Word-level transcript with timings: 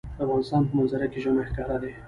د 0.17 0.19
افغانستان 0.25 0.61
په 0.67 0.73
منظره 0.77 1.07
کې 1.11 1.19
ژمی 1.23 1.43
ښکاره 1.49 1.77
ده. 1.81 1.89